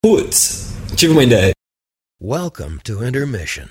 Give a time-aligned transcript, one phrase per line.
[0.00, 1.50] Putz, tive uma ideia.
[2.22, 3.66] Welcome to intermission.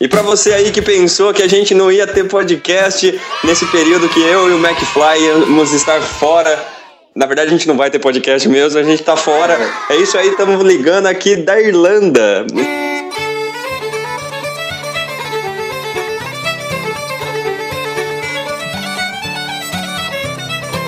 [0.00, 4.08] E para você aí que pensou que a gente não ia ter podcast nesse período
[4.08, 6.75] que eu e o McFly íamos estar fora,
[7.16, 9.58] na verdade a gente não vai ter podcast mesmo, a gente tá fora.
[9.88, 12.44] É isso aí, estamos ligando aqui da Irlanda.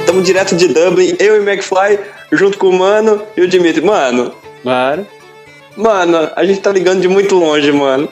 [0.01, 1.99] Estamos direto de Dublin, eu e McFly,
[2.33, 3.83] junto com o Mano e o Dimitri.
[3.85, 5.07] Mano, Mano,
[5.77, 8.09] mano, a gente tá ligando de muito longe, mano.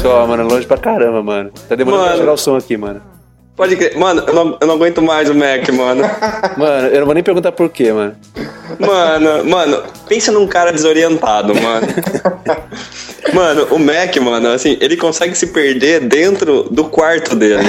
[0.00, 1.50] só, mano, longe pra caramba, mano.
[1.68, 2.20] Tá demorando pra Mano.
[2.20, 3.17] chegar o som aqui, mano.
[3.58, 3.98] Pode crer.
[3.98, 6.04] Mano, eu não, eu não aguento mais o Mac, mano.
[6.56, 8.14] Mano, eu não vou nem perguntar por quê, mano.
[8.78, 11.86] Mano, mano, pensa num cara desorientado, mano.
[13.34, 17.62] Mano, o Mac, mano, assim, ele consegue se perder dentro do quarto dele.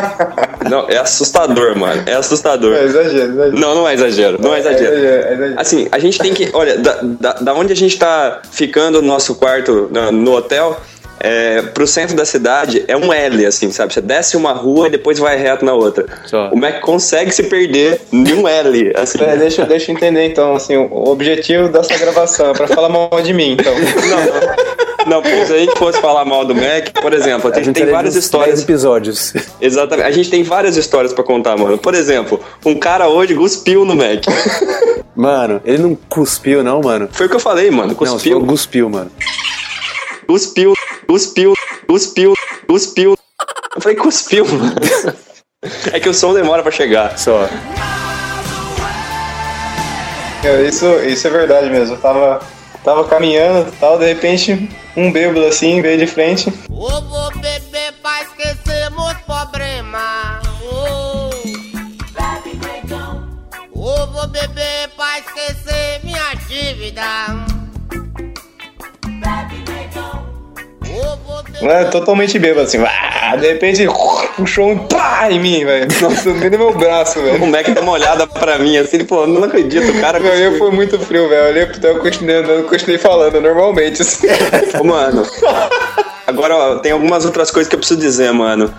[0.68, 2.02] Não, é assustador, mano.
[2.04, 2.74] É assustador.
[2.76, 3.58] É exagero, exagero.
[3.58, 4.94] Não, não é exagero, não é exagero.
[4.94, 5.54] é exagero.
[5.56, 6.50] Assim, a gente tem que.
[6.52, 10.78] Olha, da, da, da onde a gente tá ficando no nosso quarto, no, no hotel,
[11.20, 13.92] é, pro centro da cidade, é um L, assim, sabe?
[13.92, 16.06] Você desce uma rua e depois vai reto na outra.
[16.26, 16.48] Só.
[16.50, 19.22] O Mac consegue se perder em um L, assim.
[19.22, 23.10] É, deixa, deixa eu entender então, assim, o objetivo dessa gravação é pra falar mal
[23.22, 23.72] de mim, então.
[25.06, 27.72] Não, porque se a gente fosse falar mal do Mac, por exemplo, a gente tem
[27.74, 28.56] teria várias uns histórias.
[28.56, 29.32] 10 episódios.
[29.60, 30.06] Exatamente.
[30.06, 31.78] A gente tem várias histórias pra contar, mano.
[31.78, 34.24] Por exemplo, um cara hoje cuspiu no Mac.
[35.16, 37.08] Mano, ele não cuspiu, não, mano.
[37.12, 37.88] Foi o que eu falei, mano.
[37.88, 39.10] Não, Cuspiu, falou cuspiu, mano.
[40.26, 40.74] cuspiu,
[41.10, 41.54] cuspiu,
[41.88, 42.34] cuspiu,
[42.68, 43.16] cuspiu.
[43.74, 44.74] Eu falei cuspiu, mano.
[45.92, 47.18] É que o som demora pra chegar.
[47.18, 47.48] Só.
[50.44, 51.96] É, Isso, isso é verdade mesmo.
[51.96, 52.40] Eu tava,
[52.84, 56.46] tava caminhando e tal, de repente, um bêbado assim veio de frente.
[56.68, 60.40] Eu vou beber pra esquecer meus problemas.
[60.62, 61.30] Oh.
[62.14, 63.28] Bebe, negão.
[63.74, 67.49] Eu vou beber pra esquecer minha dívida.
[71.60, 72.78] Né, totalmente bêbado, assim.
[72.82, 73.86] Ah, de repente,
[74.36, 75.88] puxou um pá em mim, velho.
[76.00, 77.46] Nossa, no meu braço, O velho.
[77.46, 80.18] Mac dá uma olhada pra mim assim, ele falou, não acredito, o cara.
[80.18, 81.42] Meu olho foi muito frio, velho.
[81.42, 84.26] Eu olhei pro teu, eu continuei andando, continuei falando normalmente, assim.
[84.80, 85.26] Ô, mano.
[86.26, 88.72] Agora, ó, tem algumas outras coisas que eu preciso dizer, mano.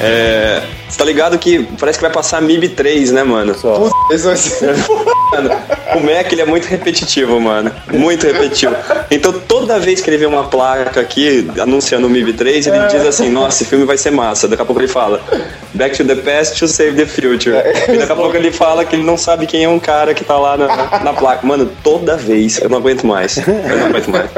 [0.00, 0.62] É.
[0.88, 3.54] Você tá ligado que parece que vai passar MIB 3, né, mano?
[3.54, 3.90] Só.
[4.10, 4.66] Isso, assim.
[5.30, 5.50] Mano,
[5.94, 7.72] o Mac ele é muito repetitivo, mano.
[7.92, 8.74] Muito repetitivo.
[9.10, 13.04] Então toda vez que ele vê uma placa aqui anunciando o MIB 3, ele diz
[13.04, 14.46] assim: Nossa, esse filme vai ser massa.
[14.46, 15.20] Daqui a pouco ele fala:
[15.74, 17.56] Back to the past to save the future.
[17.88, 20.24] E daqui a pouco ele fala que ele não sabe quem é um cara que
[20.24, 21.46] tá lá na, na placa.
[21.46, 22.60] Mano, toda vez.
[22.60, 23.36] Eu não aguento mais.
[23.38, 24.30] Eu não aguento mais.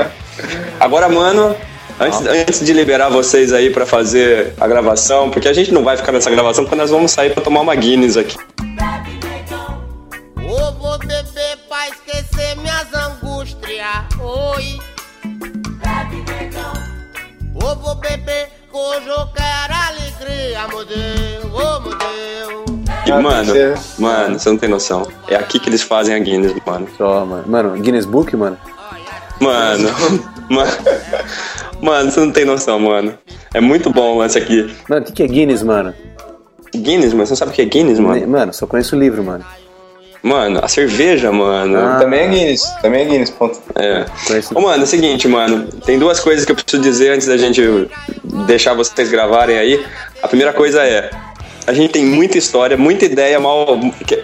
[0.80, 1.54] Agora, mano.
[2.00, 5.96] Antes, antes de liberar vocês aí pra fazer a gravação, porque a gente não vai
[5.96, 8.36] ficar nessa gravação, porque nós vamos sair pra tomar uma Guinness aqui.
[18.88, 21.44] Hoje eu quero alegria, meu Deus.
[21.52, 22.78] Oh, meu Deus.
[23.06, 23.54] E, mano,
[23.98, 25.06] mano, você não tem noção.
[25.28, 26.86] É aqui que eles fazem a Guinness, mano.
[26.96, 27.44] Só, mano.
[27.46, 28.58] Mano, Guinness Book, mano.
[29.40, 29.88] Mano,
[30.50, 30.70] mano,
[31.80, 33.14] mano, você não tem noção, mano.
[33.54, 34.74] É muito bom o lance aqui.
[34.88, 35.94] Mano, o que, que é Guinness, mano?
[36.74, 38.28] Guinness, mano, você não sabe o que é Guinness, Ne- mano?
[38.28, 39.44] Mano, só conheço o livro, mano.
[40.22, 41.78] Mano, a cerveja, mano.
[41.78, 41.98] Ah.
[42.00, 43.60] Também é Guinness, também é Guinness, ponto.
[43.76, 44.04] É.
[44.54, 45.66] Ô, mano, é o seguinte, mano.
[45.84, 47.60] Tem duas coisas que eu preciso dizer antes da gente
[48.46, 49.84] deixar vocês gravarem aí.
[50.22, 51.10] A primeira coisa é.
[51.68, 53.78] A gente tem muita história, muita ideia mal.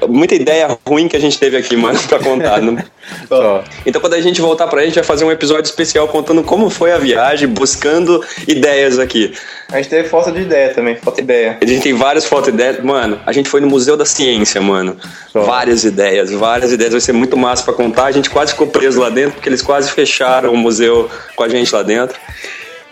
[0.08, 2.58] Muita ideia ruim que a gente teve aqui, mano, pra contar.
[3.28, 3.62] Só.
[3.84, 6.42] Então, quando a gente voltar pra aí, a gente vai fazer um episódio especial contando
[6.42, 9.34] como foi a viagem, buscando ideias aqui.
[9.70, 11.58] A gente teve falta de ideia também, falta de ideia.
[11.60, 12.82] A gente tem várias fotos ideias.
[12.82, 14.96] Mano, a gente foi no Museu da Ciência, mano.
[15.34, 16.92] Várias ideias, várias ideias.
[16.92, 18.06] Vai ser muito massa pra contar.
[18.06, 21.48] A gente quase ficou preso lá dentro, porque eles quase fecharam o museu com a
[21.48, 22.18] gente lá dentro.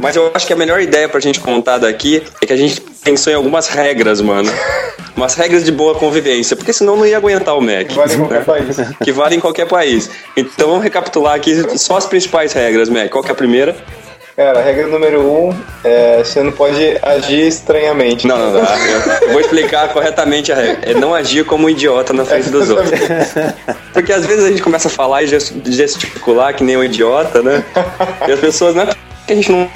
[0.03, 2.81] Mas eu acho que a melhor ideia pra gente contar daqui é que a gente
[3.05, 4.53] pensou em algumas regras, mano.
[5.17, 7.93] Umas regras de boa convivência, porque senão não ia aguentar o Mac.
[7.93, 8.77] Vale em qualquer país.
[9.05, 10.11] Que vale em qualquer país.
[10.37, 13.09] Então vamos recapitular aqui só as principais regras, Mac.
[13.11, 13.77] Qual que é a primeira?
[14.35, 15.55] Cara, a regra número um
[15.85, 18.27] é você não pode agir estranhamente.
[18.27, 18.61] Não, não, não.
[19.21, 20.91] Eu vou explicar corretamente a regra.
[20.91, 22.91] É não agir como um idiota na frente dos outros.
[23.93, 27.43] Porque às vezes a gente começa a falar e gest- gesticular que nem um idiota,
[27.43, 27.63] né?
[28.27, 28.87] E as pessoas, não é
[29.27, 29.71] que a gente não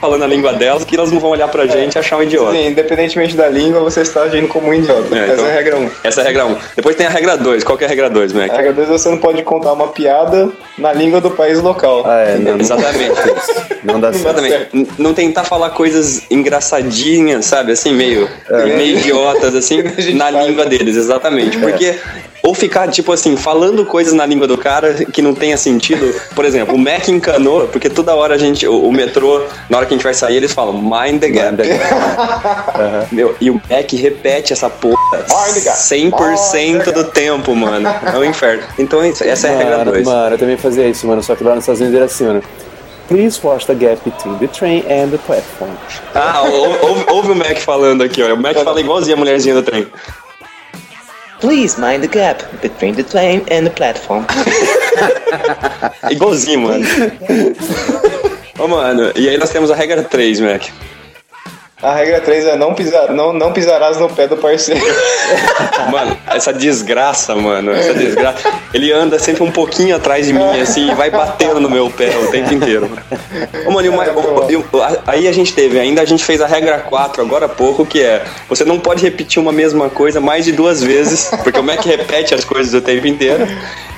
[0.00, 2.52] falando a língua delas que elas não vão olhar pra gente e achar um idiota.
[2.52, 5.14] Sim, independentemente da língua, você está agindo como um idiota.
[5.16, 5.90] É, Essa então- é a regra 1.
[6.04, 6.56] Essa é a regra 1.
[6.76, 7.64] Depois tem a regra 2.
[7.64, 8.50] Qual que é a regra 2, Mac?
[8.50, 12.04] A regra 2 você não pode contar uma piada na língua do país local.
[12.06, 13.14] Ah, é, não, Exatamente.
[13.84, 14.38] não dá certo.
[14.40, 14.88] Exatamente.
[14.98, 17.72] Não tentar falar coisas engraçadinhas, sabe?
[17.72, 19.82] Assim, meio, meio idiotas, assim,
[20.14, 20.70] na faz, língua né?
[20.70, 21.58] deles, exatamente.
[21.58, 21.94] Porque.
[22.46, 26.14] Ou ficar, tipo assim, falando coisas na língua do cara que não tenha sentido.
[26.34, 28.66] Por exemplo, o Mac encanou, porque toda hora a gente.
[28.68, 31.56] O, o metrô, na hora que a gente vai sair, eles falam mind the gap.
[33.10, 35.76] Meu, e o Mac repete essa porra Mind the gap.
[35.76, 37.88] 100% do tempo, mano.
[37.88, 38.62] É um inferno.
[38.78, 40.06] Então, isso- essa é a regra Mano, 2.
[40.06, 41.22] mano, eu também fazia isso, mano.
[41.22, 42.42] Só que lá nos Estados Unidos era assim, mano.
[43.08, 45.70] Please watch the gap between the train and the platform.
[46.14, 48.32] Ah, ou- ouve, ouve o Mac falando aqui, ó.
[48.34, 49.86] O Mac fala igualzinho a mulherzinha do trem.
[51.46, 54.26] Please mind the gap between the train and the platform.
[56.10, 56.84] Igualzinho, mano.
[58.58, 60.68] Ô, mano, e aí nós temos a regra 3, Mac.
[61.86, 64.84] A regra 3 é não, pisar, não, não pisarás no pé do parceiro.
[65.88, 68.52] Mano, essa desgraça, mano, essa desgraça.
[68.74, 72.10] Ele anda sempre um pouquinho atrás de mim, assim, e vai batendo no meu pé
[72.18, 72.90] o tempo inteiro.
[73.64, 74.04] Ô, mano, uma-
[75.06, 78.02] aí a gente teve, ainda a gente fez a regra 4 agora há pouco, que
[78.02, 81.84] é, você não pode repetir uma mesma coisa mais de duas vezes, porque o Mac
[81.84, 83.46] repete as coisas o tempo inteiro.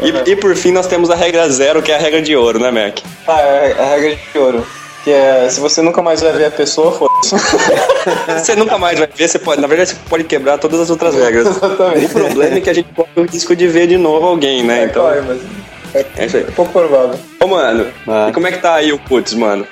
[0.00, 2.58] E, e por fim nós temos a regra 0, que é a regra de ouro,
[2.58, 2.98] né, Mac?
[3.26, 4.66] Ah, é a regra de ouro.
[5.08, 7.34] Que é, se você nunca mais vai ver a pessoa, foda-se.
[8.44, 11.14] Você nunca mais vai ver, você pode, na verdade, você pode quebrar todas as outras
[11.14, 11.46] regras.
[11.56, 12.04] Exatamente.
[12.06, 14.84] O problema é que a gente corre o risco de ver de novo alguém, né?
[14.84, 15.40] Então, Corre, mas
[16.18, 16.42] é isso aí.
[16.42, 17.18] é pouco provável.
[17.40, 18.26] Ô, mano, Ah.
[18.28, 19.66] e como é que tá aí o putz, mano?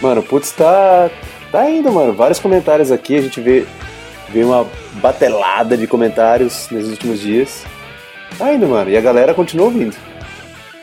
[0.00, 1.10] Mano, putz, tá.
[1.52, 2.14] Tá indo, mano.
[2.14, 3.16] Vários comentários aqui.
[3.18, 3.66] A gente vê,
[4.30, 7.64] vê uma batelada de comentários nesses últimos dias.
[8.38, 8.88] Tá indo, mano.
[8.90, 9.94] E a galera continua ouvindo.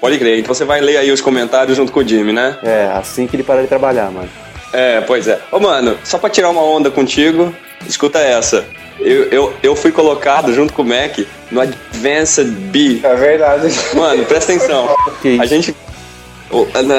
[0.04, 2.58] Pode crer, então você vai ler aí os comentários junto com o Jimmy, né?
[2.62, 4.28] É, assim que ele parar de trabalhar, mano.
[4.74, 5.40] É, pois é.
[5.50, 7.56] Ô, mano, só pra tirar uma onda contigo,
[7.88, 8.66] escuta essa.
[9.00, 11.20] Eu, eu, eu fui colocado junto com o Mac
[11.50, 13.00] no Advanced B.
[13.02, 13.74] É verdade.
[13.96, 14.94] Mano, presta atenção.
[15.40, 15.74] A gente.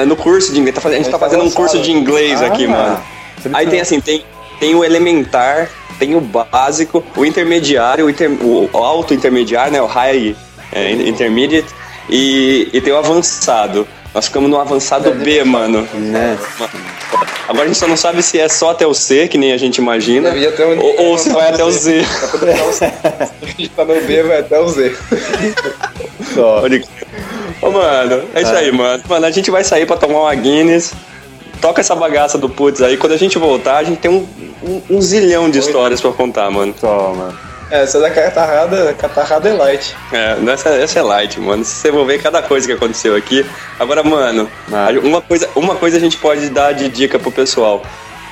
[0.07, 2.65] No curso de inglês, tá fazendo- a gente tá fazendo um curso de inglês aqui,
[2.65, 3.03] Ah, mano.
[3.53, 4.25] Aí tem assim, tem,
[4.59, 5.69] tem o elementar,
[5.99, 9.79] tem o básico, o intermediário, o, inter, o alto intermediário, né?
[9.79, 10.35] O high
[10.73, 11.67] é, intermediate
[12.09, 13.87] e, e tem o avançado.
[14.13, 15.87] Nós ficamos no avançado B, mano.
[15.93, 16.37] Né?
[17.47, 19.57] Agora a gente só não sabe se é só até o C, que nem a
[19.57, 22.01] gente imagina, um- ou, ou se vai até o Z.
[23.41, 24.95] A gente tá no B, vai até o Z.
[26.33, 26.61] Só.
[27.61, 29.03] Ô, mano, é isso aí, mano.
[29.07, 30.93] Mano, a gente vai sair pra tomar uma Guinness.
[31.61, 32.97] Toca essa bagaça do putz aí.
[32.97, 34.27] Quando a gente voltar, a gente tem um,
[34.63, 36.73] um, um zilhão de histórias pra contar, mano.
[36.81, 36.85] É,
[37.71, 39.95] essa da catarrada, catarrada é light.
[40.11, 41.63] É, essa, essa é light, mano.
[41.65, 43.45] Se você for ver cada coisa que aconteceu aqui.
[43.79, 44.87] Agora, mano, Ah.
[45.03, 47.81] uma, coisa, uma coisa a gente pode dar de dica pro pessoal.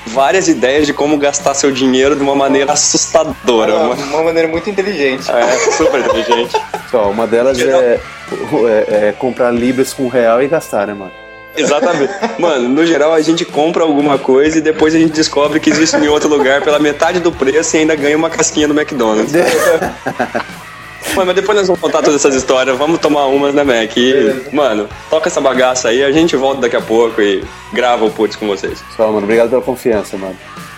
[0.06, 4.04] Várias ideias de como gastar seu dinheiro de uma maneira assustadora, Uma, mano.
[4.08, 5.32] uma maneira muito inteligente.
[5.32, 6.56] É, super inteligente.
[6.92, 11.12] Só, uma delas é, é, é comprar libras com real e gastar, né, mano?
[11.56, 12.12] Exatamente.
[12.40, 15.96] Mano, no geral a gente compra alguma coisa e depois a gente descobre que existe
[15.98, 19.32] em outro lugar pela metade do preço e ainda ganha uma casquinha do McDonald's.
[21.16, 23.96] Mano, mas depois nós vamos contar todas essas histórias, vamos tomar umas, né, Mac?
[23.98, 28.10] E, mano, toca essa bagaça aí, a gente volta daqui a pouco e grava o
[28.10, 28.84] putz com vocês.
[28.98, 29.20] Só, mano.
[29.26, 30.36] Obrigado pela confiança, mano.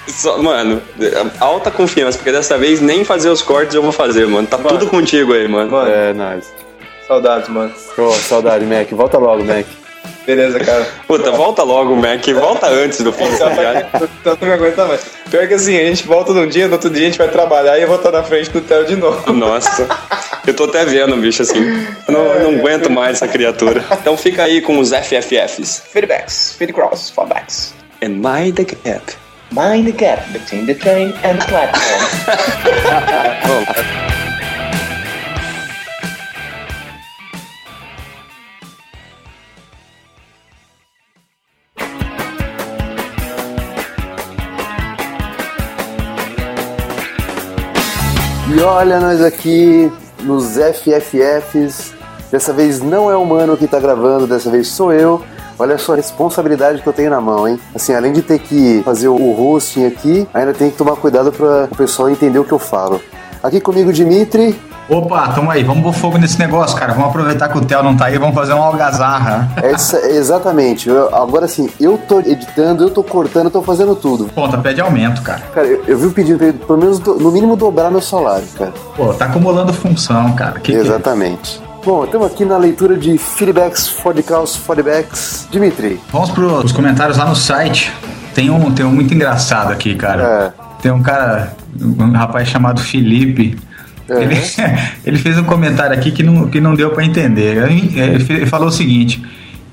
[0.09, 0.81] Só- mano,
[1.39, 4.45] alta confiança, porque dessa vez nem fazer os cortes eu vou fazer, mano.
[4.45, 5.71] Tá tudo contigo aí, mano.
[5.71, 6.49] Mano, É, nice.
[7.07, 7.71] saudades, mano.
[7.95, 8.89] Show, saudade, Mac.
[8.91, 9.65] Volta logo, Mac.
[10.25, 10.87] Beleza, cara.
[11.07, 12.25] Puta, volta logo, Mac.
[12.27, 13.85] Volta antes do fim dessa viagem.
[14.23, 15.05] Tanto me aguenta mais.
[15.29, 17.77] Pior que assim, a gente volta num dia, no outro dia a gente vai trabalhar
[17.77, 19.31] e eu vou estar na frente do Theo de novo.
[19.33, 19.87] Nossa,
[20.45, 21.59] eu tô até vendo, bicho, assim.
[22.07, 23.83] Eu não, eu não aguento mais essa criatura.
[23.91, 25.83] Então fica aí com os FFFs.
[25.91, 27.73] Feedbacks, feedcross, fallbacks.
[28.01, 29.13] And mind the gap.
[29.51, 32.05] Mind the gap between the train and the platform.
[48.65, 49.91] olha nós aqui
[50.23, 51.93] nos FFFs.
[52.31, 55.21] Dessa vez não é o mano que tá gravando, dessa vez sou eu.
[55.57, 57.59] Olha só a responsabilidade que eu tenho na mão, hein?
[57.73, 61.69] Assim, além de ter que fazer o hosting aqui, ainda tem que tomar cuidado para
[61.71, 62.99] o pessoal entender o que eu falo.
[63.41, 64.59] Aqui comigo, Dimitri.
[64.87, 66.93] Opa, tamo aí, vamos pôr fogo nesse negócio, cara.
[66.93, 69.49] Vamos aproveitar que o Theo não tá aí, vamos fazer uma algazarra.
[69.57, 70.87] Essa, exatamente.
[70.87, 74.25] Eu- agora sim, eu tô editando, eu tô cortando, eu tô fazendo tudo.
[74.25, 75.41] Ponta, pede aumento, cara.
[75.53, 78.45] Cara, eu, eu vi pedindo pra ele, pelo menos, do- no mínimo, dobrar meu salário,
[78.55, 78.73] cara.
[78.95, 80.59] Pô, tá acumulando função, cara.
[80.59, 80.81] Que que é?
[80.81, 81.59] Exatamente.
[81.83, 85.47] Bom, estamos aqui na leitura de feedbacks, feedbacks, feedbacks.
[85.49, 85.99] Dimitri.
[86.11, 87.91] Vamos pros comentários lá no site.
[88.35, 90.53] Tem um, tem um muito engraçado aqui, cara.
[90.59, 90.63] É.
[90.81, 93.57] Tem um cara, um rapaz chamado Felipe.
[94.09, 94.35] Ele,
[95.05, 97.57] ele fez um comentário aqui que não, que não deu pra entender.
[97.69, 99.21] Ele, ele falou o seguinte: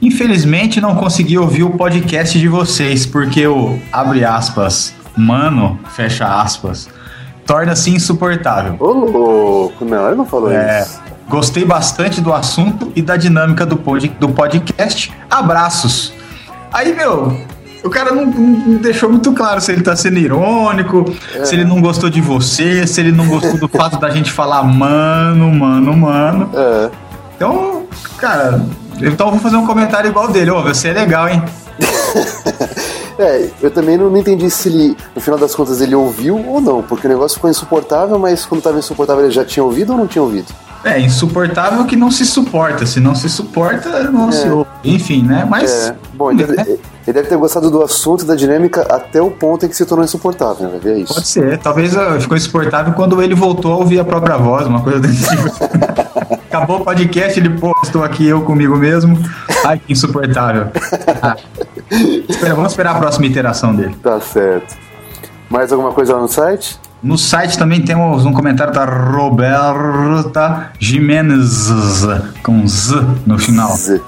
[0.00, 6.88] Infelizmente não consegui ouvir o podcast de vocês, porque o abre aspas, mano, fecha aspas,
[7.46, 8.76] torna-se insuportável.
[8.80, 9.84] Ô, louco.
[9.84, 11.00] Não, ele não falou É, isso.
[11.28, 15.12] gostei bastante do assunto e da dinâmica do, pod, do podcast.
[15.30, 16.12] Abraços.
[16.72, 17.38] Aí, meu,
[17.82, 21.04] o cara não, não deixou muito claro se ele tá sendo irônico,
[21.44, 24.62] se ele não gostou de você, se ele não gostou do fato da gente falar
[24.62, 26.50] mano, mano, mano.
[26.54, 26.90] É.
[27.36, 27.84] Então,
[28.16, 28.64] cara,
[29.00, 30.50] então eu vou fazer um comentário igual dele.
[30.50, 31.42] Ô, você é legal, hein?
[33.18, 36.60] É, eu também não, não entendi se ele, no final das contas, ele ouviu ou
[36.60, 39.98] não, porque o negócio ficou insuportável, mas quando tava insuportável ele já tinha ouvido ou
[39.98, 40.46] não tinha ouvido?
[40.84, 42.84] É, insuportável que não se suporta.
[42.86, 44.68] Se não se suporta, não se ouve.
[44.84, 45.46] Enfim, né?
[45.48, 45.88] Mas.
[45.90, 45.96] É.
[46.14, 46.56] Bom, ele, né?
[46.56, 49.84] deve- ele deve ter gostado do assunto da dinâmica até o ponto em que se
[49.86, 50.78] tornou insuportável, né?
[50.82, 51.14] Ver isso.
[51.14, 51.58] Pode ser.
[51.58, 55.28] Talvez ah, ficou insuportável quando ele voltou a ouvir a própria voz, uma coisa desse
[55.28, 55.42] tipo.
[56.52, 59.18] Acabou o podcast, ele, pô, estou aqui eu comigo mesmo.
[59.64, 60.66] Ai, que insuportável.
[61.22, 61.36] Ah.
[62.28, 63.96] Espera, vamos esperar a próxima iteração dele.
[64.02, 64.76] Tá certo.
[65.48, 66.78] Mais alguma coisa lá no site?
[67.02, 71.68] No site também temos um comentário da Roberta Jimenez,
[72.42, 73.75] com Z no final.
[73.76, 74.00] Z.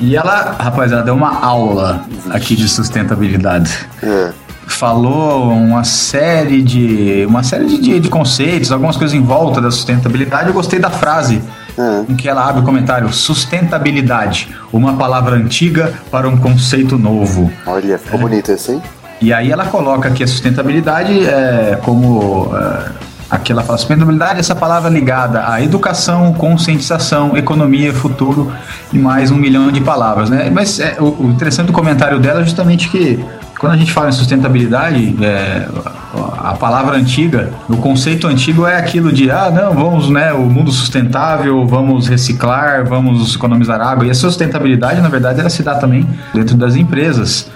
[0.00, 3.86] E ela, rapaziada, deu uma aula aqui de sustentabilidade.
[4.02, 4.30] É.
[4.66, 7.26] Falou uma série de.
[7.28, 10.46] uma série de, de, de conceitos, algumas coisas em volta da sustentabilidade.
[10.48, 11.42] Eu gostei da frase
[11.76, 12.04] É.
[12.10, 17.52] em que ela abre o comentário: sustentabilidade, uma palavra antiga para um conceito novo.
[17.66, 18.22] Olha, ficou É.
[18.22, 18.82] bonito esse, hein?
[19.20, 22.50] E aí ela coloca que a sustentabilidade é como.
[22.56, 28.52] é, Aqui ela fala sustentabilidade, essa palavra ligada à educação, conscientização, economia, futuro
[28.92, 30.50] e mais um milhão de palavras, né?
[30.52, 33.24] Mas é, o, o interessante do comentário dela é justamente que
[33.56, 35.68] quando a gente fala em sustentabilidade, é,
[36.12, 40.70] a palavra antiga, o conceito antigo é aquilo de ah, não, vamos, né, o mundo
[40.70, 44.06] sustentável, vamos reciclar, vamos economizar água.
[44.06, 47.50] E a sustentabilidade, na verdade, ela se dá também dentro das empresas.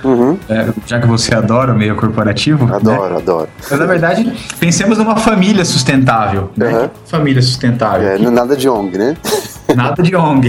[0.48, 2.66] É, já que você adora o meio corporativo.
[2.66, 2.76] né?
[2.76, 3.48] Adoro, adoro.
[3.70, 6.50] Mas na verdade, pensemos numa família sustentável.
[6.56, 6.68] Né?
[6.68, 6.90] Uhum.
[7.06, 8.08] Família sustentável.
[8.08, 9.16] É, nada de ONG, né?
[9.76, 10.48] Nada de ONG.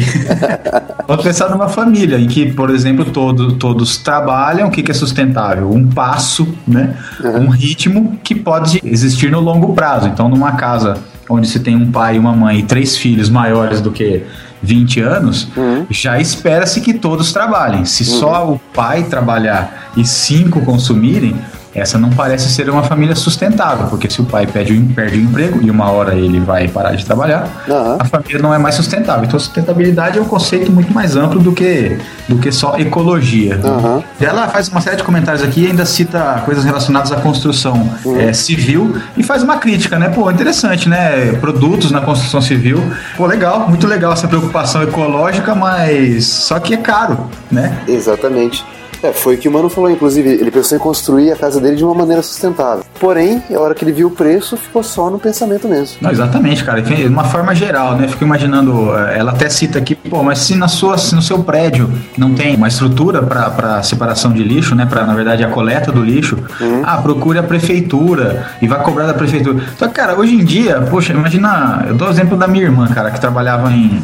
[1.08, 4.67] Vamos pensar numa família em que, por exemplo, todo, todos trabalham.
[4.67, 5.72] O que, que é sustentável?
[5.72, 6.96] Um passo, né?
[7.24, 10.08] Um ritmo que pode existir no longo prazo.
[10.08, 10.98] Então, numa casa
[11.29, 14.24] onde se tem um pai, uma mãe e três filhos maiores do que
[14.62, 15.48] 20 anos,
[15.89, 17.86] já espera-se que todos trabalhem.
[17.86, 21.36] Se só o pai trabalhar e cinco consumirem,
[21.75, 25.22] essa não parece ser uma família sustentável, porque se o pai perde o, perde o
[25.22, 27.98] emprego e uma hora ele vai parar de trabalhar, Aham.
[28.00, 29.25] a família não é mais sustentável.
[29.25, 31.98] Então, sustentabilidade é um conceito muito mais amplo do que,
[32.29, 33.60] do que só ecologia.
[33.62, 34.01] Aham.
[34.22, 38.32] Ela faz uma série de comentários aqui e ainda cita coisas relacionadas à construção eh,
[38.32, 40.08] civil e faz uma crítica, né?
[40.08, 41.34] Pô, interessante, né?
[41.41, 42.82] Produtos na construção civil.
[43.17, 47.77] Pô, legal, muito legal essa preocupação ecológica, mas só que é caro, né?
[47.86, 48.63] Exatamente.
[49.04, 51.75] É, foi o que o Mano falou, inclusive, ele pensou em construir a casa dele
[51.75, 52.84] de uma maneira sustentável.
[53.00, 55.98] Porém, a hora que ele viu o preço, ficou só no pensamento mesmo.
[56.02, 56.82] Não, exatamente, cara.
[56.82, 58.08] De uma forma geral, né?
[58.08, 61.40] Fico imaginando, eh, ela até cita aqui, pô, mas se na sua, se no seu
[61.44, 64.86] prédio não tem uma estrutura para separação de lixo, né?
[64.86, 66.38] Para na verdade a coleta do lixo,
[66.84, 69.64] ah, procure a prefeitura e vai cobrar da prefeitura.
[69.78, 72.88] Só que, cara, hoje em dia, poxa, imagina, eu dou o exemplo da minha irmã,
[72.88, 74.02] cara, que trabalhava em,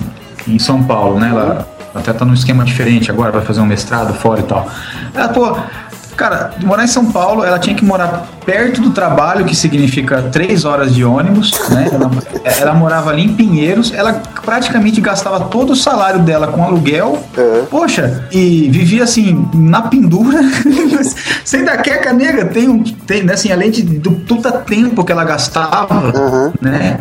[0.47, 1.29] em São Paulo, né?
[1.29, 4.69] Ela até tá num esquema diferente agora, vai fazer um mestrado fora e tal.
[5.13, 5.57] Ela, pô,
[6.21, 10.65] Cara, morar em São Paulo, ela tinha que morar perto do trabalho, que significa três
[10.65, 11.89] horas de ônibus, né?
[11.91, 12.11] Ela,
[12.59, 17.23] ela morava ali em Pinheiros, ela praticamente gastava todo o salário dela com aluguel.
[17.35, 17.63] É.
[17.69, 20.41] Poxa, e vivia assim, na pendura.
[21.43, 22.83] Sem dar queca nega, tem um.
[22.83, 26.53] Tem, né, assim, além de, do todo tempo que ela gastava, Aham.
[26.61, 26.99] né?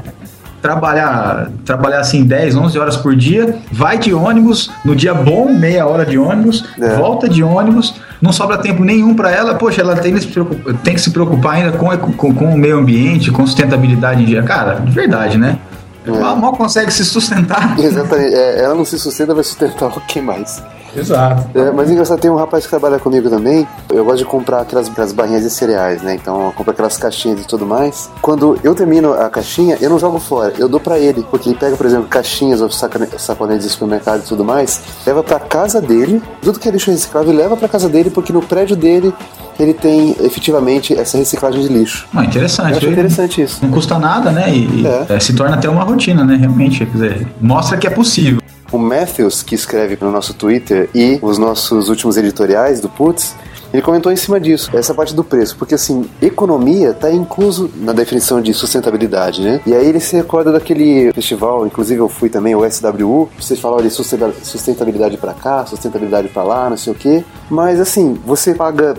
[0.61, 5.87] Trabalhar, trabalhar assim 10, 11 horas por dia, vai de ônibus, no dia bom, meia
[5.87, 6.97] hora de ônibus, É.
[6.97, 10.75] volta de ônibus, não sobra tempo nenhum para ela, poxa, ela tem que, se preocupar,
[10.85, 14.43] tem que se preocupar ainda com, com, com o meio ambiente, com sustentabilidade em dia.
[14.43, 15.59] Cara, de verdade, né?
[16.07, 17.79] Mal, mal consegue se sustentar.
[17.79, 18.35] Exatamente.
[18.35, 20.63] É, ela não se sustenta, vai sustentar quem mais.
[20.97, 21.49] Exato.
[21.59, 23.67] É, mas engraçado, tem um rapaz que trabalha comigo também.
[23.93, 26.15] Eu gosto de comprar aquelas, aquelas barrinhas de cereais, né?
[26.15, 28.11] Então eu compro aquelas caixinhas e tudo mais.
[28.23, 31.25] Quando eu termino a caixinha, eu não jogo fora, eu dou pra ele.
[31.31, 35.39] Porque ele pega, por exemplo, caixinhas ou saconetes de supermercado e tudo mais, leva pra
[35.39, 39.13] casa dele, tudo que é lixo reciclável, leva pra casa dele, porque no prédio dele
[39.59, 42.07] ele tem efetivamente essa reciclagem de lixo.
[42.15, 42.71] Ah, interessante.
[42.73, 43.59] Eu acho interessante isso.
[43.63, 44.49] Não custa nada, né?
[44.51, 45.07] E, e, É.
[45.17, 46.37] é, se torna até uma rotina, né?
[46.37, 48.41] Realmente, quer dizer, mostra que é possível.
[48.73, 53.35] O Matthews, que escreve no nosso Twitter, e os nossos últimos editoriais do Putz,
[53.73, 57.93] ele comentou em cima disso, essa parte do preço, porque assim, economia está incluso na
[57.93, 59.61] definição de sustentabilidade, né?
[59.65, 63.85] E aí ele se recorda daquele festival, inclusive eu fui também, o SWU, vocês falaram
[63.85, 68.55] de sustenta- sustentabilidade para cá, sustentabilidade para lá, não sei o quê, mas assim, você
[68.55, 68.97] paga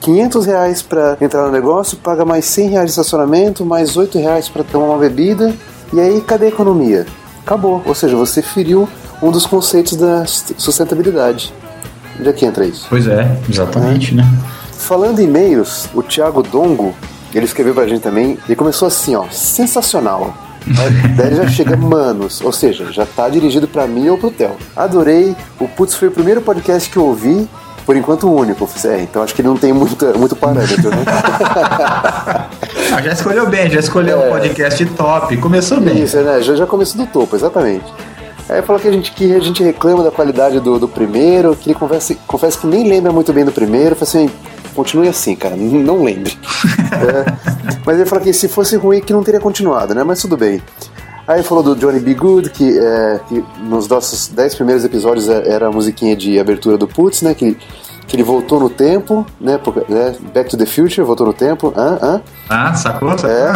[0.00, 4.48] 500 reais para entrar no negócio, paga mais 100 reais de estacionamento, mais 8 reais
[4.48, 5.54] para tomar uma bebida,
[5.92, 7.06] e aí cadê a economia?
[7.48, 7.82] Acabou.
[7.86, 8.86] Ou seja, você feriu
[9.22, 11.50] um dos conceitos da sust- sustentabilidade.
[12.20, 12.86] Onde é que entra isso?
[12.90, 14.22] Pois é, exatamente, né?
[14.72, 16.94] Falando em e-mails, o Thiago Dongo,
[17.34, 20.34] ele escreveu pra gente também, e começou assim, ó, sensacional.
[20.66, 24.30] Aí, Daí ele já chega, manos, ou seja, já tá dirigido pra mim ou pro
[24.30, 24.54] Theo.
[24.76, 27.48] Adorei, o Putz foi o primeiro podcast que eu ouvi,
[27.88, 28.68] por enquanto o único.
[28.84, 30.98] É, então acho que ele não tem muita, muito parâmetro, né?
[32.90, 35.36] Ah, já escolheu bem, já escolheu um podcast top.
[35.36, 36.02] Começou bem.
[36.02, 36.40] Isso, né?
[36.40, 37.84] Já, já começou do topo, exatamente.
[38.48, 41.70] Aí falou que a gente, que a gente reclama da qualidade do, do primeiro, que
[41.70, 43.90] ele confessa, confessa que nem lembra muito bem do primeiro.
[43.90, 44.34] Eu falei assim,
[44.74, 46.36] continue assim, cara, não lembre.
[46.92, 47.32] É,
[47.84, 50.02] mas ele falou que se fosse ruim, que não teria continuado, né?
[50.02, 50.62] Mas tudo bem.
[51.28, 52.14] Aí falou do Johnny B.
[52.14, 56.78] Good, que, é, que nos nossos 10 primeiros episódios é- era a musiquinha de abertura
[56.78, 57.34] do Putz, né?
[57.34, 57.54] Que,
[58.06, 59.58] que ele voltou no tempo, né?
[59.62, 61.70] porque- né, Back to the Future, voltou no tempo.
[61.76, 61.98] Hã?
[62.00, 62.20] Hã?
[62.48, 63.10] Ah, sacou?
[63.18, 63.28] sacou?
[63.30, 63.52] É.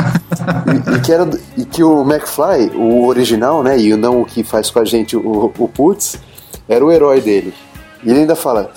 [0.93, 3.79] E, e que era, e que o McFly, o original, né?
[3.79, 6.19] E não o que faz com a gente o, o Putz,
[6.69, 7.55] era o herói dele.
[8.05, 8.71] E ele ainda fala: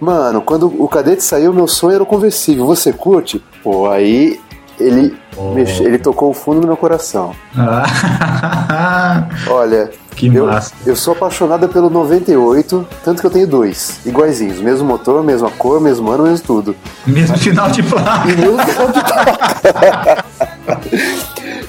[0.00, 2.64] Mano, quando o cadete saiu, meu sonho era o conversível.
[2.66, 3.42] Você curte?
[3.64, 4.38] Pô, aí
[4.78, 5.16] ele,
[5.54, 7.32] mexe- ele tocou o fundo do meu coração.
[7.56, 9.90] Ah, Olha.
[10.16, 10.72] Que eu, massa.
[10.86, 15.78] eu sou apaixonada pelo 98, tanto que eu tenho dois, iguaizinhos, mesmo motor, mesma cor,
[15.78, 16.74] mesmo ano, mesmo tudo.
[17.06, 18.26] mesmo final de placa.
[18.30, 20.24] E mesmo final de placa.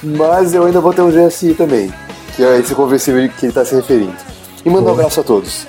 [0.02, 1.92] Mas eu ainda vou ter um GSI também,
[2.36, 4.14] que é esse conversível que ele está se referindo.
[4.64, 5.66] E manda um abraço a todos.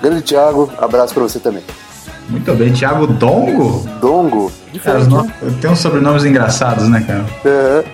[0.00, 1.62] Grande Thiago, abraço para você também.
[2.28, 3.86] Muito bem, Thiago Dongo?
[4.00, 4.50] Dongo,
[4.82, 5.32] Cara, diferente.
[5.42, 5.52] no...
[5.60, 7.24] Tem uns sobrenomes engraçados, né, cara?
[7.44, 7.84] É.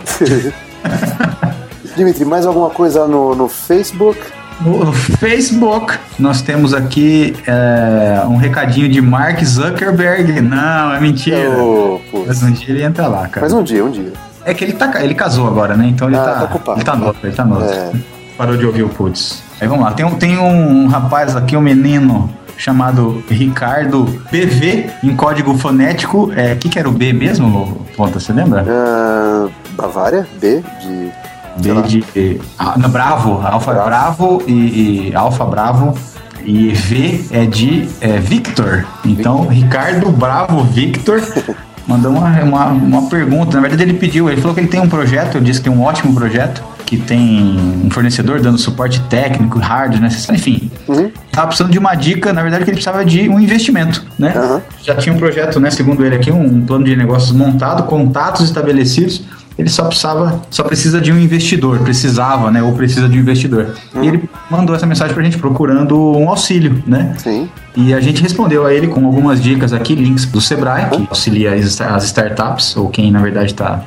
[1.96, 4.20] Dimitri, mais alguma coisa no, no Facebook?
[4.60, 10.40] No, Facebook, nós temos aqui é, um recadinho de Mark Zuckerberg.
[10.40, 11.50] Não, é mentira.
[12.10, 12.26] Putz.
[12.26, 13.46] Mas um dia ele entra lá, cara.
[13.46, 14.12] Mas um dia, um dia.
[14.44, 15.86] É que ele, tá, ele casou agora, né?
[15.88, 16.78] Então ele Ah, tá, tá ocupado.
[16.78, 17.64] ele tá novo, ele tá novo.
[17.64, 17.92] É.
[18.36, 19.42] Parou de ouvir o Putz.
[19.60, 25.14] Aí vamos lá, tem, um- tem um rapaz aqui, um menino chamado Ricardo PV, em
[25.14, 26.30] código fonético.
[26.36, 28.18] É, o que, que era o B mesmo, Ponta?
[28.20, 28.64] Você lembra?
[28.68, 31.10] Ah, Bavária, B, de.
[31.62, 32.40] B de.
[32.58, 33.86] Ah, não, Bravo, Alfa Bravo.
[33.88, 35.96] Bravo, e, e Alfa Bravo.
[36.44, 38.86] E V é de é, Victor.
[39.04, 41.20] Então, Ricardo Bravo Victor
[41.86, 43.56] mandou uma, uma, uma pergunta.
[43.56, 45.76] Na verdade, ele pediu, ele falou que ele tem um projeto, ele disse que tem
[45.76, 50.70] um ótimo projeto, que tem um fornecedor dando suporte técnico, hardware, necessário, enfim.
[50.88, 51.10] Uhum.
[51.30, 54.32] Tava precisando de uma dica, na verdade, que ele precisava de um investimento, né?
[54.34, 54.62] Aham.
[54.82, 59.22] Já tinha um projeto, né, segundo ele aqui, um plano de negócios montado, contatos estabelecidos.
[59.58, 63.74] Ele só precisava, só precisa de um investidor, precisava, né, ou precisa de um investidor.
[64.00, 67.12] E ele mandou essa mensagem pra gente procurando um auxílio, né?
[67.18, 67.50] Sim.
[67.76, 71.52] E a gente respondeu a ele com algumas dicas aqui, links do Sebrae, que auxilia
[71.52, 73.82] as as startups, ou quem na verdade está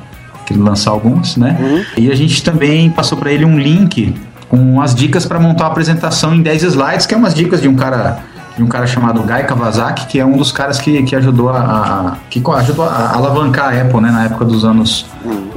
[0.52, 1.56] querendo lançar alguns, né?
[1.96, 4.14] E a gente também passou para ele um link
[4.48, 7.68] com as dicas para montar uma apresentação em 10 slides, que é umas dicas de
[7.68, 8.20] um cara
[8.54, 11.58] de um cara chamado Guy Kawasaki, que é um dos caras que, que ajudou a,
[11.58, 15.06] a- que ajudou a alavancar a Apple, né, na época dos anos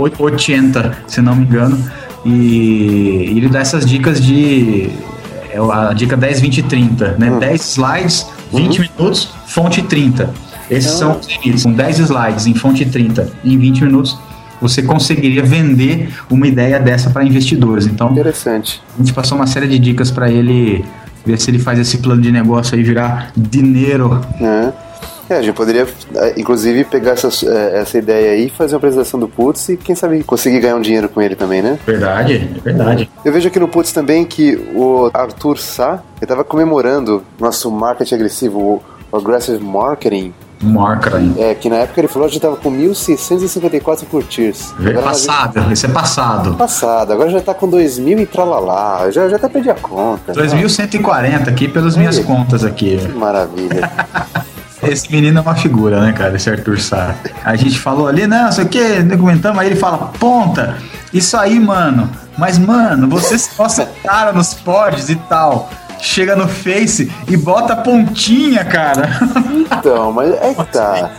[0.07, 1.77] 80, se não me engano.
[2.25, 4.89] E ele dá essas dicas de
[5.51, 7.29] é a dica 10, 20 e 30, né?
[7.39, 10.29] 10 slides, 20 minutos, fonte 30.
[10.69, 11.61] Esses são os limites.
[11.61, 14.17] São 10 slides em fonte 30 e em 20 minutos
[14.67, 17.85] você conseguiria vender uma ideia dessa para investidores.
[17.85, 18.81] Então, Interessante.
[18.95, 20.83] a gente passou uma série de dicas para ele
[21.25, 24.21] ver se ele faz esse plano de negócio aí virar dinheiro.
[24.39, 24.73] né?
[25.27, 29.19] É, a gente poderia, eh, inclusive, pegar essa, eh, essa ideia aí, fazer uma apresentação
[29.19, 31.79] do Putz e, quem sabe, conseguir ganhar um dinheiro com ele também, né?
[31.83, 33.09] Verdade, é verdade.
[33.23, 38.13] Eu vejo aqui no Putz também que o Arthur Sá, ele tava comemorando nosso marketing
[38.15, 41.35] agressivo, o Aggressive Marketing, Maior crime.
[41.37, 44.73] É, que na época ele falou que a gente tava com 1.654 curtidas.
[44.79, 46.55] Vê Agora Passado, esse é passado.
[46.55, 49.09] Passado, agora já tá com 2.000 e tralalá.
[49.11, 50.33] Já, já até perdi a conta.
[50.33, 52.23] 2140 aqui pelas minhas Aí.
[52.23, 52.97] contas aqui.
[52.97, 53.91] Que maravilha.
[54.83, 56.35] Esse menino é uma figura, né, cara?
[56.35, 57.15] Esse Arthur Sá.
[57.43, 60.77] A gente falou ali, não, sei o que, documentamos, aí ele fala, ponta,
[61.11, 62.09] isso aí, mano.
[62.37, 65.69] Mas, mano, você se mostra cara nos pods e tal.
[65.99, 69.09] Chega no Face e bota a pontinha, cara.
[69.79, 71.11] Então, mas é que tá.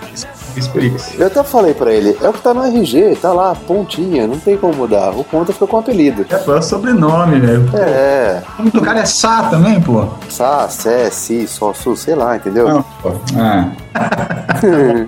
[0.56, 0.96] Explica.
[1.18, 4.38] Eu até falei pra ele, é o que tá no RG, tá lá, pontinha, não
[4.38, 5.10] tem como mudar.
[5.10, 6.24] O ponta ficou com o apelido.
[6.30, 7.68] É só sobrenome, velho.
[7.74, 10.06] É, O nome do cara é Sá também, pô.
[10.30, 12.68] Sá, Sé, Si, Só, Su, sei lá, entendeu?
[12.68, 13.12] Não, pô.
[13.36, 13.68] Ah.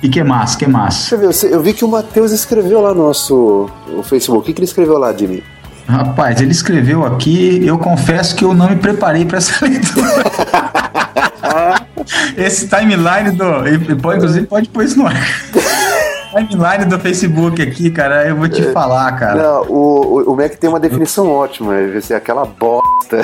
[0.00, 0.54] e que mais?
[0.54, 0.94] Que mais?
[1.10, 1.18] Deixa eu
[1.50, 4.42] ver, eu vi que o Matheus escreveu lá no nosso no Facebook.
[4.42, 5.42] O que, que ele escreveu lá, Jimmy?
[5.86, 10.08] Rapaz, ele escreveu aqui, eu confesso que eu não me preparei pra essa leitura.
[12.36, 13.44] Esse timeline do.
[14.00, 15.14] pode- Inclusive, pode pôr isso no ar.
[16.34, 19.42] Timeline do Facebook aqui, cara, eu vou te falar, cara.
[19.42, 22.84] Não, o, o, Mac tem uma definição ótima, ser aquela bosta.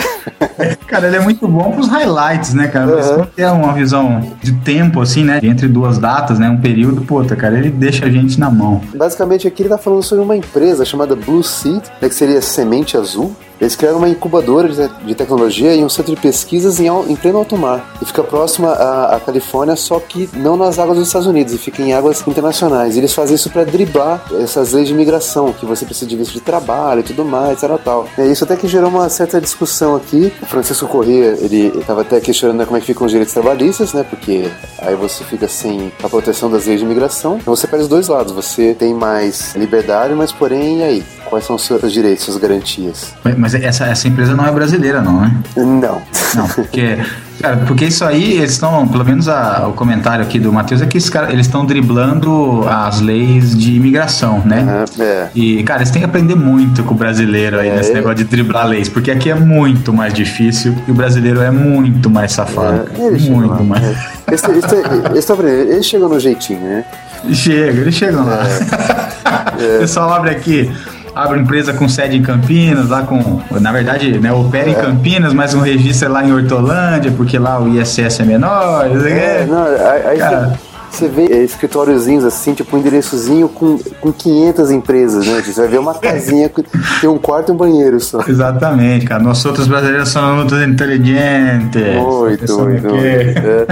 [0.86, 2.86] Cara, ele é muito bom pros highlights, né, cara?
[2.86, 3.02] Uhum.
[3.02, 5.40] quando tem uma visão de tempo, assim, né?
[5.42, 6.50] Entre duas datas, né?
[6.50, 8.80] Um período, puta, cara, ele deixa a gente na mão.
[8.94, 12.96] Basicamente aqui ele tá falando sobre uma empresa chamada Blue Seed, né, que seria Semente
[12.96, 13.34] Azul.
[13.60, 14.68] Eles criaram uma incubadora
[15.04, 17.94] de, tecnologia e um centro de pesquisas em, em pleno alto mar.
[18.00, 21.82] E fica próxima à, Califórnia, só que não nas águas dos Estados Unidos, e fica
[21.82, 22.96] em águas internacionais.
[22.96, 26.32] E eles fazem isso para driblar essas leis de imigração, que você precisa de visto
[26.32, 28.08] de trabalho e tudo mais, tal, tal.
[28.16, 30.32] É isso até que gerou uma certa discussão aqui.
[30.40, 34.04] O Francisco Corrêa, ele estava até questionando como é que ficam os direitos trabalhistas, né?
[34.08, 37.36] Porque aí você fica sem a proteção das leis de imigração.
[37.36, 38.32] Então você pega os dois lados.
[38.32, 41.04] Você tem mais liberdade, mas porém, e aí?
[41.30, 43.14] Quais são os seus direitos, suas garantias?
[43.38, 45.32] Mas- essa, essa empresa não é brasileira, não, né?
[45.56, 46.02] Não.
[46.34, 46.98] Não, porque,
[47.40, 50.86] cara, porque isso aí, eles estão, pelo menos a- o comentário aqui do Matheus é
[50.86, 54.84] que caras, eles estão driblando as leis de imigração, né?
[54.98, 55.28] É.
[55.34, 57.76] E, cara, eles têm que aprender muito com o brasileiro aí É.
[57.76, 61.50] nesse negócio de driblar leis, porque aqui é muito mais difícil e o brasileiro é
[61.52, 62.88] muito mais safado.
[62.92, 63.62] É, chegam muito lá.
[63.62, 63.84] mais.
[63.84, 63.94] É.
[64.28, 65.30] Eles, eles,
[65.70, 66.84] eles, chegam no jeitinho, né?
[67.32, 68.42] Chega, eles chegam lá.
[68.44, 69.10] É.
[69.60, 70.70] O pessoal abre aqui,
[71.14, 73.40] abre empresa com sede em Campinas, lá com.
[73.60, 74.76] Na verdade, né, opera em É.
[74.76, 78.88] Campinas, mas um registro é lá em Hortolândia, porque lá o ISS é menor.
[78.90, 79.08] quê.
[79.08, 79.64] É, não,
[80.08, 80.58] aí, Cara.
[80.90, 85.42] você, vê é, escritóriozinhos assim, tipo um endereçozinho com, com 500 empresas, né?
[85.44, 86.64] Você vai ver uma casinha que
[87.00, 88.20] tem um quarto e um banheiro só.
[88.26, 89.22] Exatamente, cara.
[89.22, 91.82] Nós outros brasileiros somos muito inteligentes.
[91.96, 92.86] Muito, muito.
[92.96, 93.66] é.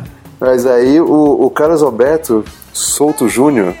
[0.38, 3.74] Mas aí o, o Carlos Alberto Souto Júnior,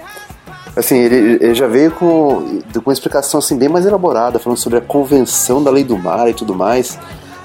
[0.76, 4.78] assim, ele, ele já veio com, com uma explicação assim, bem mais elaborada, falando sobre
[4.78, 6.98] a convenção da lei do mar e tudo mais,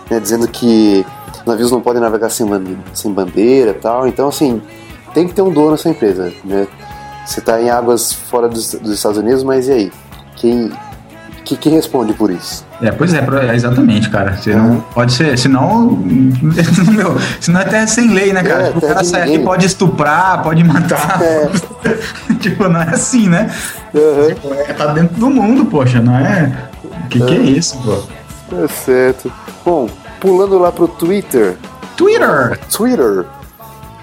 [0.09, 1.05] né, dizendo que
[1.45, 2.47] navios não podem navegar sem,
[2.93, 4.07] sem bandeira tal.
[4.07, 4.61] Então, assim,
[5.13, 6.67] tem que ter um dono nessa empresa, né?
[7.25, 9.91] Você está em águas fora dos, dos Estados Unidos, mas e aí?
[10.35, 10.71] Quem,
[11.55, 12.65] que, quem responde por isso?
[12.81, 14.33] É, pois é, é, exatamente, cara.
[14.37, 14.67] Você Uhum.
[14.75, 15.91] não pode ser, senão.
[16.91, 18.63] meu, senão é terra sem lei, né, cara?
[18.63, 21.21] É, Tipo, o cara sai aqui, pode estuprar, pode matar.
[21.21, 21.49] É.
[22.39, 23.53] tipo, não é assim, né?
[23.93, 24.27] Uhum.
[24.27, 26.51] Tipo, é, tá dentro do mundo, poxa, não é.
[27.09, 27.97] Que que é isso, pô?
[28.55, 29.31] Tá certo.
[29.65, 31.57] Bom, pulando lá pro Twitter,
[31.97, 32.59] Twitter!
[32.71, 33.25] Twitter.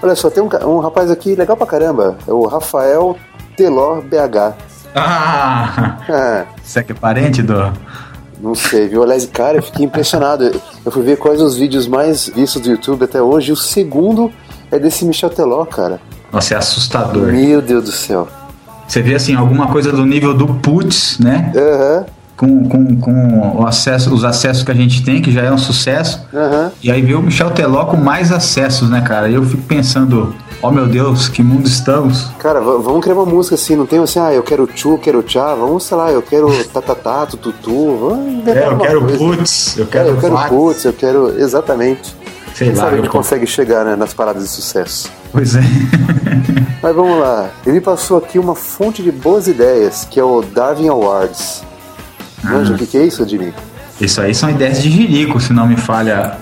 [0.01, 2.15] Olha só, tem um, um rapaz aqui legal pra caramba.
[2.27, 3.17] É o Rafael
[3.57, 4.55] Teló BH.
[4.95, 5.97] Ah!
[6.09, 7.71] Ah, Você que é parente do.
[8.41, 9.03] não sei, viu?
[9.03, 10.51] Aliás, cara, eu fiquei impressionado.
[10.85, 13.49] Eu fui ver quais os vídeos mais vistos do YouTube até hoje.
[13.49, 14.31] E o segundo
[14.71, 15.99] é desse Michel Teló, cara.
[16.31, 17.31] Nossa, é assustador.
[17.31, 18.27] Meu Deus do céu.
[18.87, 21.51] Você vê assim, alguma coisa do nível do Putz, né?
[21.55, 25.51] Aham, Com, com, com o acesso, os acessos que a gente tem, que já é
[25.51, 26.25] um sucesso.
[26.33, 26.71] aham.
[26.81, 29.29] E aí vê o Michel Teló com mais acessos, né, cara?
[29.29, 32.25] E eu fico pensando, oh meu Deus, que mundo estamos.
[32.39, 35.53] Cara, vamos criar uma música assim, não tem assim, ah, eu quero tchu, quero tchá,
[35.55, 39.17] vamos, sei lá, eu quero tatatá, tututu, vamos inventar É, eu quero coisa.
[39.17, 40.49] putz, eu É, quero eu quero vax.
[40.49, 41.39] putz, eu quero.
[41.39, 42.15] Exatamente.
[42.55, 45.09] Sei Quem lá, sabe a gente consegue chegar né, nas paradas de sucesso.
[45.31, 45.61] Pois é.
[46.81, 47.49] Mas vamos lá.
[47.65, 51.63] Ele passou aqui uma fonte de boas ideias, que é o Darwin Awards.
[52.43, 53.53] Manja, o que, que é isso, Jimmy?
[53.99, 56.37] Isso aí são ideias de jirico, se não me falha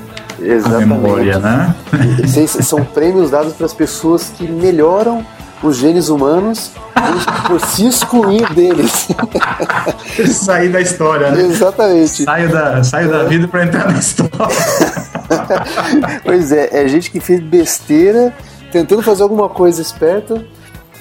[0.65, 2.21] a memória, Exatamente.
[2.21, 2.47] né?
[2.47, 5.25] São prêmios dados para as pessoas que melhoram
[5.63, 6.71] os genes humanos
[7.47, 9.07] por, se excluir deles.
[10.31, 11.41] Sair da história, né?
[11.41, 12.23] Exatamente.
[12.23, 14.31] Saio da, saio da vida pra entrar na história.
[16.23, 18.33] Pois é, é gente que fez besteira,
[18.71, 20.45] tentando fazer alguma coisa esperta,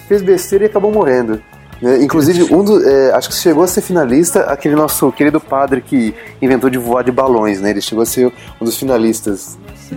[0.08, 1.40] fez besteira e acabou morrendo.
[1.80, 2.02] Né?
[2.02, 6.14] inclusive, um do, é, acho que chegou a ser finalista aquele nosso querido padre que
[6.40, 7.70] inventou de voar de balões, né?
[7.70, 9.58] Ele chegou a ser um dos finalistas.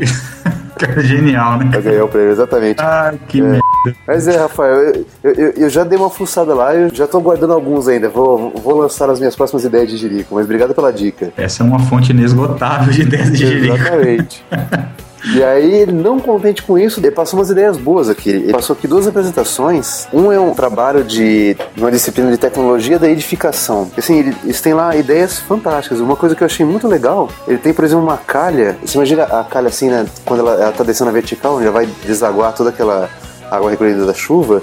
[0.80, 1.68] Cara, genial, né?
[1.70, 2.82] Pra ganhar o prêmio, exatamente.
[2.82, 3.60] Ai, que merda.
[4.08, 7.52] Mas é, Rafael, eu, eu, eu já dei uma fuçada lá, eu já tô guardando
[7.52, 8.08] alguns ainda.
[8.08, 11.34] Vou, vou lançar as minhas próximas ideias de Jerico, mas obrigado pela dica.
[11.36, 13.76] Essa é uma fonte inesgotável de ideias de Jerico.
[13.76, 14.46] Exatamente.
[15.36, 18.30] E aí, não contente com isso, ele passou umas ideias boas aqui.
[18.30, 20.08] Ele passou aqui duas apresentações.
[20.14, 23.92] Um é um trabalho de uma disciplina de tecnologia da edificação.
[23.98, 26.00] Assim, ele- eles têm lá ideias fantásticas.
[26.00, 28.78] Uma coisa que eu achei muito legal, ele tem, por exemplo, uma calha.
[28.84, 30.06] Você imagina a calha assim, né?
[30.26, 33.10] Quando ela, ela tá descendo na vertical, já vai desaguar toda aquela
[33.52, 34.62] água recolhida da chuva.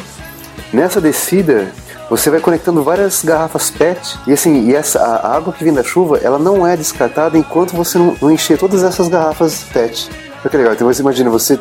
[0.72, 1.68] Nessa descida,
[2.08, 5.72] você vai conectando várias garrafas PET e assim, e essa a a água que vem
[5.72, 10.08] da chuva, ela não é descartada enquanto você não, não encher todas essas garrafas PET.
[10.46, 10.72] Olha que legal.
[10.74, 11.58] Então você imagina, você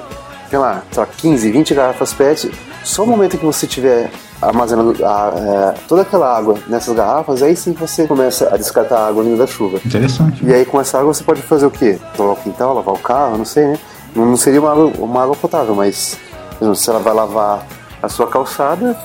[0.50, 2.52] tem lá, sei lá, 15, 20 garrafas PET,
[2.84, 5.34] só o momento que você tiver armazenando a-
[5.76, 9.38] é, toda aquela água nessas garrafas, aí sim você começa a descartar a água vinda
[9.38, 9.80] da chuva.
[9.84, 10.46] Interessante.
[10.46, 11.98] E aí com essa água você pode fazer o quê?
[12.16, 13.80] Lavar o quintal, lavar o carro, não sei, né?
[14.16, 16.18] Não, seria uma água, uma água potável, mas
[16.62, 17.66] exemplo, se ela vai lavar
[18.04, 18.96] a sua calçada,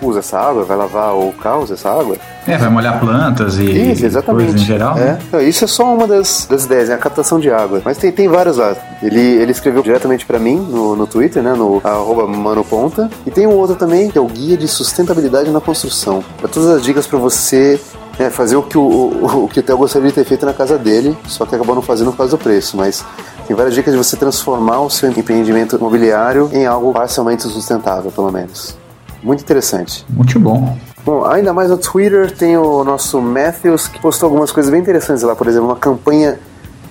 [0.00, 2.16] usa essa água, vai lavar o carro, usa essa água.
[2.48, 4.46] É, vai molhar plantas e Isso, exatamente.
[4.46, 4.96] coisas em geral.
[4.96, 5.00] É.
[5.00, 5.18] né?
[5.28, 7.82] Então, isso é só uma das, das ideias, é a captação de água.
[7.84, 8.74] Mas tem, tem várias lá.
[9.02, 11.52] Ele, ele escreveu diretamente pra mim no, no Twitter, né?
[11.52, 13.10] No arroba manoponta.
[13.26, 16.24] E tem um outro também, que é o Guia de Sustentabilidade na Construção.
[16.40, 17.80] Dá todas as dicas pra você
[18.18, 20.52] né, fazer o que o, o, o que o Theo gostaria de ter feito na
[20.52, 22.76] casa dele, só que acabou não fazendo por causa do preço.
[22.76, 23.04] Mas
[23.46, 28.30] tem várias dicas de você transformar o seu empreendimento imobiliário em algo parcialmente sustentável, pelo
[28.32, 28.76] menos.
[29.22, 30.04] Muito interessante.
[30.08, 30.76] Muito bom.
[31.04, 35.22] Bom, ainda mais no Twitter tem o nosso Matthews que postou algumas coisas bem interessantes
[35.22, 36.38] lá, por exemplo, uma campanha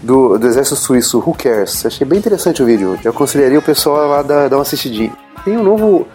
[0.02, 1.86] do, do exército suíço, Who Cares?
[1.86, 2.98] Achei bem interessante o vídeo.
[3.04, 5.12] Eu aconselharia o pessoal lá dar, dar uma assistidinha.
[5.43, 6.08] Tem um novo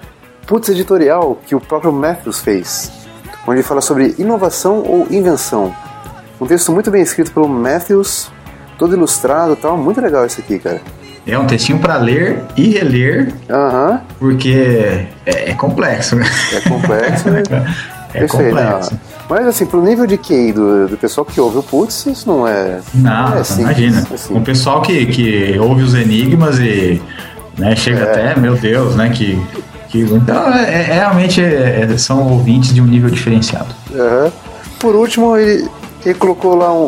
[0.47, 2.91] putz editorial que o próprio Matthews fez,
[3.47, 5.75] onde ele fala sobre inovação ou invenção.
[6.41, 8.31] Um texto muito bem escrito pelo Matthews,
[8.79, 9.77] todo ilustrado e tal.
[9.77, 10.81] Muito legal esse aqui, cara.
[11.27, 16.17] É um textinho pra ler e reler, Aham, porque é, é complexo.
[16.17, 16.25] né?
[16.53, 17.31] é complexo.
[17.31, 17.43] né?
[18.15, 18.29] É né?
[18.29, 19.01] complexo.
[19.27, 22.47] Mas assim, pro nível de QI do, do pessoal que ouve o Putz, isso não
[22.47, 22.79] é.
[22.93, 24.07] Não, é simples, imagina.
[24.13, 24.37] assim.
[24.37, 27.01] O pessoal que, que ouve os enigmas e
[27.57, 28.11] né, chega É.
[28.31, 29.09] até, meu Deus, né?
[29.09, 29.41] Que,
[29.89, 33.75] que, então, é, é- realmente é- é- são ouvintes de um nível diferenciado.
[33.95, 34.31] Aham.
[34.79, 35.67] Por último, ele,
[36.05, 36.85] ele colocou lá um-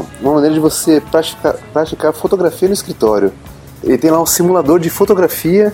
[0.00, 3.32] um- uma maneira de você praticar, praticar fotografia no escritório.
[3.82, 5.72] Ele tem lá um simulador de fotografia.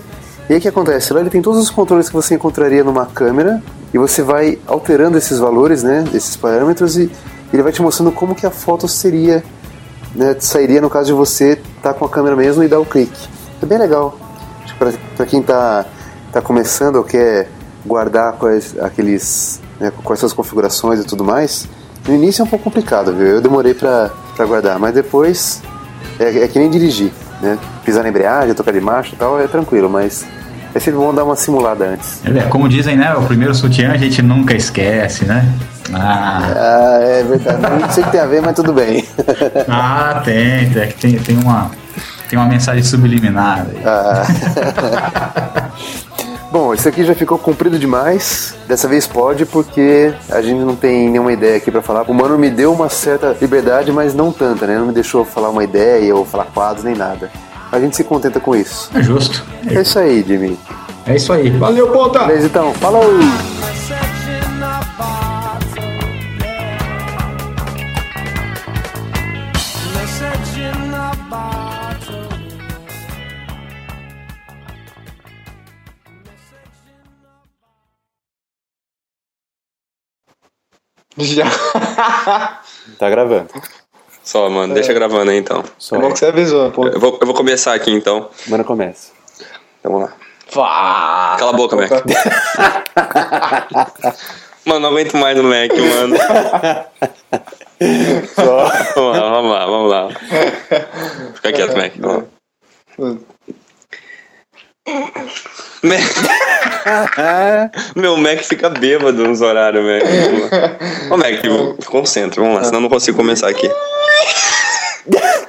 [0.49, 1.11] E aí o que acontece?
[1.13, 3.61] Lá ele tem todos os controles que você encontraria numa câmera
[3.93, 7.09] e você vai alterando esses valores, né, esses parâmetros e
[7.51, 9.43] ele vai te mostrando como que a foto seria,
[10.13, 13.27] né, sairia no caso de você estar com a câmera mesmo e dar o clique.
[13.61, 14.19] É bem legal.
[14.77, 15.85] Para quem tá,
[16.31, 17.49] tá começando ou quer
[17.85, 21.67] guardar quais, aqueles, né, quais são as configurações e tudo mais,
[22.07, 23.27] no início é um pouco complicado, viu?
[23.27, 25.61] Eu demorei para guardar, mas depois
[26.19, 27.11] é, é que nem dirigir,
[27.41, 27.57] né?
[27.83, 30.25] Pisar na embreagem, tocar de marcha e tal, é tranquilo, mas
[30.73, 32.19] é sempre bom dar uma simulada antes.
[32.25, 33.13] É, como dizem, né?
[33.15, 35.47] O primeiro sutiã a gente nunca esquece, né?
[35.93, 37.81] Ah, Ah, é verdade.
[37.81, 39.05] Não sei o que tem a ver, mas tudo bem.
[39.69, 41.69] ah tem, tem, tem, tem uma,
[42.29, 43.65] tem uma mensagem subliminar.
[43.69, 43.83] aí.
[43.85, 44.23] Ah.
[46.55, 48.55] Bom, isso aqui já ficou comprido demais.
[48.65, 52.03] Dessa vez pode, porque a gente não tem nenhuma ideia aqui pra falar.
[52.03, 54.77] O mano me deu uma certa liberdade, mas não tanta, né?
[54.77, 57.29] Não me deixou falar uma ideia ou falar quadros nem nada.
[57.69, 58.89] A gente se contenta com isso.
[58.95, 59.43] É justo.
[59.67, 60.57] É isso aí, Jimmy.
[61.05, 61.49] É isso aí.
[61.49, 62.19] Valeu, ponta!
[62.23, 62.73] Beleza, então.
[62.75, 63.03] Falou!
[81.17, 81.45] Já.
[82.99, 83.49] Tá gravando.
[84.23, 85.63] Só, mano, deixa gravando aí então.
[85.77, 86.87] Só É bom que você avisou, pô.
[86.87, 88.29] Eu vou, eu vou começar aqui então.
[88.47, 89.11] Mano, começa.
[89.79, 90.15] Então vamos lá.
[90.47, 91.35] Fá.
[91.39, 91.89] Cala a boca, Mac.
[94.65, 96.15] Mano, não aguento mais no Mac, mano.
[98.95, 100.09] Vamos lá, vamos lá, vamos lá.
[101.35, 101.93] Fica quieto, Mac.
[102.97, 103.34] Vamos.
[107.95, 110.03] Meu Mac fica bêbado nos horários, Mac.
[111.11, 111.33] Ô, Mac,
[111.85, 113.67] concentra, vamos lá, senão eu não consigo começar aqui.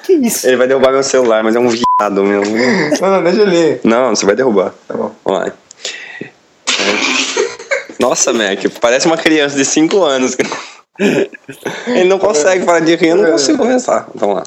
[0.04, 0.46] Que isso?
[0.46, 2.42] Ele vai derrubar meu celular, mas é um viado, meu.
[3.00, 3.80] Não, não, deixa ele.
[3.82, 4.72] Não, você vai derrubar.
[4.86, 5.12] Tá bom.
[5.24, 5.48] Vamos lá.
[5.48, 5.52] É.
[7.98, 10.36] Nossa, Mac, parece uma criança de 5 anos.
[11.86, 14.06] Ele não consegue parar de rir, eu não consigo começar.
[14.14, 14.44] Vamos lá.